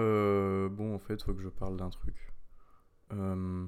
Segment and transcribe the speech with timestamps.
[0.00, 2.32] Euh, bon, en fait, faut que je parle d'un truc.
[3.12, 3.66] Euh,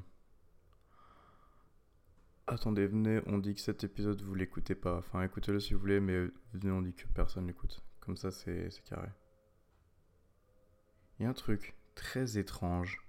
[2.48, 4.98] Attendez, venez, on dit que cet épisode vous l'écoutez pas.
[4.98, 7.82] Enfin, écoutez-le si vous voulez, mais venez, on dit que personne l'écoute.
[8.00, 9.08] Comme ça, c'est carré.
[11.18, 13.00] Il y a un truc très étrange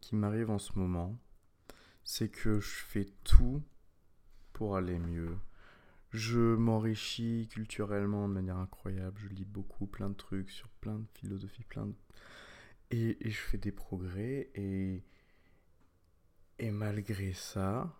[0.00, 1.18] qui m'arrive en ce moment.
[2.04, 3.62] C'est que je fais tout
[4.54, 5.36] pour aller mieux.
[6.10, 9.20] Je m'enrichis culturellement de manière incroyable.
[9.20, 11.94] Je lis beaucoup, plein de trucs sur plein de philosophies, plein de...
[12.90, 14.50] Et, je fais des progrès.
[14.54, 15.02] Et,
[16.58, 17.96] et malgré ça,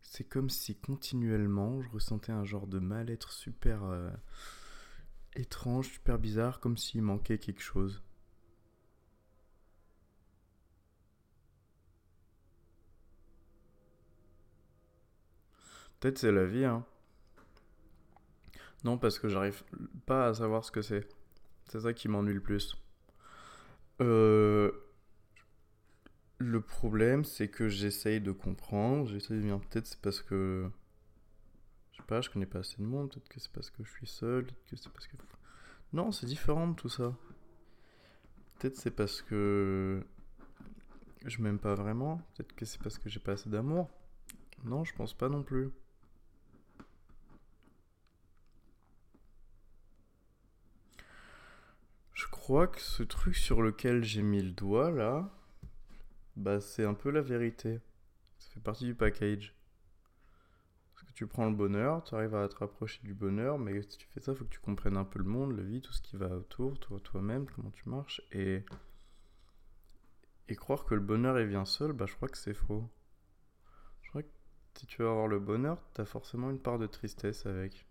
[0.00, 4.10] c'est comme si continuellement je ressentais un genre de mal-être super euh,
[5.34, 8.02] étrange, super bizarre, comme s'il manquait quelque chose.
[16.00, 16.84] Peut-être c'est la vie, hein.
[18.84, 19.62] Non, parce que j'arrive
[20.06, 21.08] pas à savoir ce que c'est.
[21.68, 22.76] C'est ça qui m'ennuie le plus.
[24.00, 24.72] Euh,
[26.38, 29.06] le problème, c'est que j'essaye de comprendre.
[29.08, 30.70] J'essaye de dire peut-être c'est parce que.
[31.92, 33.10] Je sais pas, je connais pas assez de monde.
[33.10, 34.44] Peut-être que c'est parce que je suis seul.
[34.46, 35.16] Peut-être que c'est parce que.
[35.92, 37.14] Non, c'est différent de tout ça.
[38.58, 40.04] Peut-être c'est parce que.
[41.24, 42.18] Je m'aime pas vraiment.
[42.34, 43.88] Peut-être que c'est parce que j'ai pas assez d'amour.
[44.64, 45.70] Non, je pense pas non plus.
[52.14, 55.30] Je crois que ce truc sur lequel j'ai mis le doigt là,
[56.34, 57.78] bah c'est un peu la vérité.
[58.36, 59.54] Ça fait partie du package.
[60.92, 63.96] Parce que tu prends le bonheur, tu arrives à te rapprocher du bonheur, mais si
[63.96, 65.92] tu fais ça, il faut que tu comprennes un peu le monde, la vie, tout
[65.92, 68.20] ce qui va autour, toi, toi-même, comment tu marches.
[68.32, 68.64] Et,
[70.48, 72.90] et croire que le bonheur il vient seul, bah je crois que c'est faux.
[74.02, 74.28] Je crois que
[74.74, 77.86] si tu veux avoir le bonheur, t'as forcément une part de tristesse avec.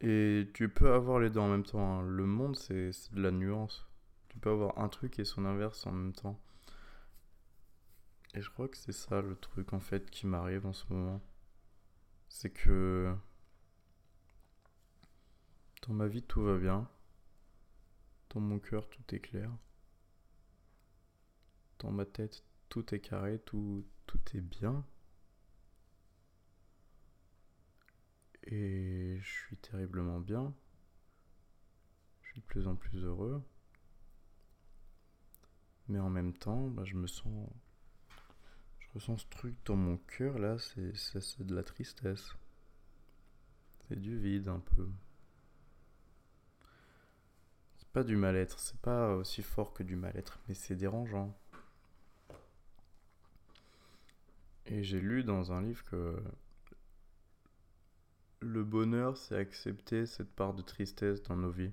[0.00, 2.00] Et tu peux avoir les deux en même temps.
[2.00, 2.02] hein.
[2.02, 3.86] Le monde, c'est de la nuance.
[4.28, 6.38] Tu peux avoir un truc et son inverse en même temps.
[8.34, 11.22] Et je crois que c'est ça le truc en fait qui m'arrive en ce moment.
[12.28, 13.14] C'est que
[15.86, 16.86] dans ma vie tout va bien.
[18.30, 19.50] Dans mon cœur tout est clair.
[21.78, 24.84] Dans ma tête tout est carré, tout, tout est bien.
[28.46, 30.54] Et je suis terriblement bien.
[32.22, 33.42] Je suis de plus en plus heureux.
[35.88, 37.48] Mais en même temps, bah, je me sens.
[38.78, 42.34] Je ressens ce truc dans mon cœur là, c'est de la tristesse.
[43.88, 44.88] C'est du vide un peu.
[47.78, 51.36] C'est pas du mal-être, c'est pas aussi fort que du mal-être, mais c'est dérangeant.
[54.66, 56.20] Et j'ai lu dans un livre que
[58.46, 61.72] le bonheur, c'est accepter cette part de tristesse dans nos vies.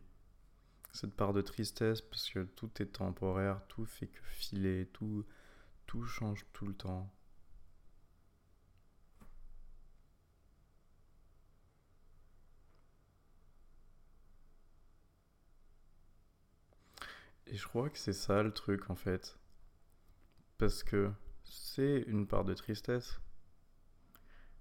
[0.94, 5.26] Cette part de tristesse parce que tout est temporaire, tout fait que filer, tout,
[5.88, 7.12] tout change tout le temps.
[17.48, 19.38] Et je crois que c'est ça le truc en fait.
[20.58, 21.12] Parce que
[21.44, 23.20] c'est une part de tristesse.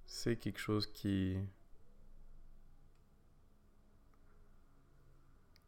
[0.06, 1.38] C'est quelque chose qui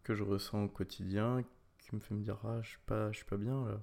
[0.04, 1.44] que je ressens au quotidien
[1.78, 3.82] qui me fait me dire ah je suis pas je suis pas bien là.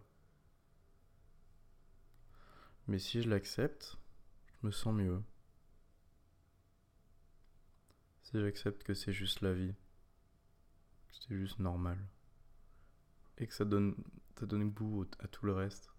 [2.87, 3.97] Mais si je l'accepte,
[4.53, 5.21] je me sens mieux.
[8.23, 9.73] Si j'accepte que c'est juste la vie,
[11.09, 11.97] que c'est juste normal
[13.37, 13.95] et que ça donne
[14.39, 15.89] ça donne goût à tout le reste.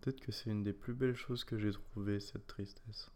[0.00, 3.10] Peut-être que c'est une des plus belles choses que j'ai trouvées cette tristesse.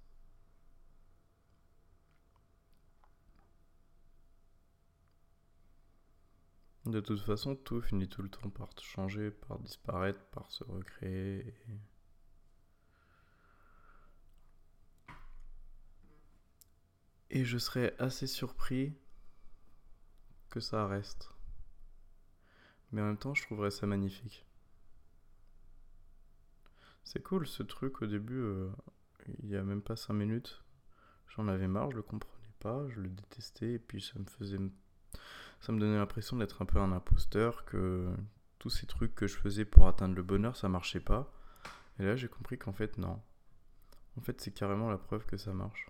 [6.86, 11.54] De toute façon, tout finit tout le temps par changer, par disparaître, par se recréer.
[17.30, 18.94] Et, je serais assez surpris
[20.50, 21.30] que ça reste.
[22.92, 24.44] Mais en même temps, je trouverais ça magnifique.
[27.02, 28.70] C'est cool ce truc au début, euh,
[29.42, 30.62] il y a même pas 5 minutes.
[31.28, 34.58] J'en avais marre, je le comprenais pas, je le détestais, et puis ça me faisait.
[35.64, 38.14] Ça me donnait l'impression d'être un peu un imposteur, que
[38.58, 41.32] tous ces trucs que je faisais pour atteindre le bonheur, ça marchait pas.
[41.98, 43.22] Et là, j'ai compris qu'en fait, non.
[44.18, 45.88] En fait, c'est carrément la preuve que ça marche.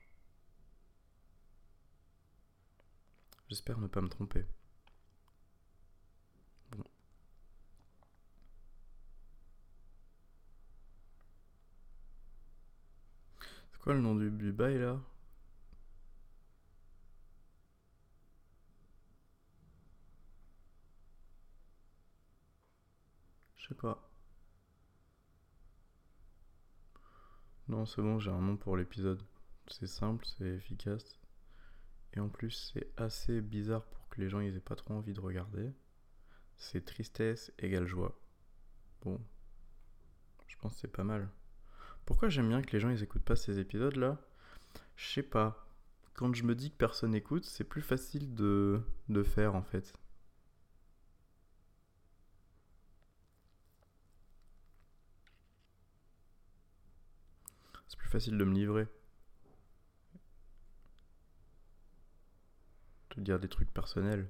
[3.49, 4.47] J'espère ne pas me tromper.
[13.73, 15.01] C'est quoi le nom du, du bail là?
[23.65, 24.11] Je sais pas.
[27.69, 29.23] Non, c'est bon, j'ai un nom pour l'épisode.
[29.69, 31.19] C'est simple, c'est efficace.
[32.13, 35.15] Et en plus, c'est assez bizarre pour que les gens ils aient pas trop envie
[35.15, 35.73] de regarder.
[36.59, 38.21] C'est tristesse égale joie.
[39.01, 39.19] Bon.
[40.47, 41.31] Je pense que c'est pas mal.
[42.05, 44.21] Pourquoi j'aime bien que les gens ils écoutent pas ces épisodes là?
[44.97, 45.67] Je sais pas.
[46.13, 49.95] Quand je me dis que personne écoute, c'est plus facile de, de faire en fait.
[57.89, 58.87] C'est plus facile de me livrer.
[63.17, 64.29] De dire des trucs personnels.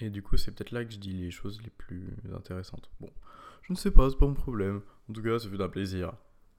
[0.00, 2.90] Et du coup, c'est peut-être là que je dis les choses les plus intéressantes.
[3.00, 3.10] Bon,
[3.62, 4.82] je ne sais pas, c'est pas mon problème.
[5.08, 6.12] En tout cas, ça fait un plaisir.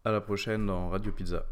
[0.05, 1.45] À la prochaine dans Radio Pizza.